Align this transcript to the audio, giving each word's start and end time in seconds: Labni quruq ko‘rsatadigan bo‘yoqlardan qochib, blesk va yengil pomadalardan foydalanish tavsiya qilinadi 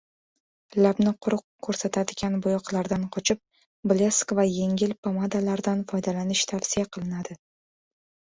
Labni 0.83 1.11
quruq 1.25 1.41
ko‘rsatadigan 1.65 2.37
bo‘yoqlardan 2.45 3.03
qochib, 3.15 3.41
blesk 3.91 4.33
va 4.39 4.45
yengil 4.53 4.95
pomadalardan 5.07 5.83
foydalanish 5.93 6.45
tavsiya 6.53 6.89
qilinadi 6.97 7.37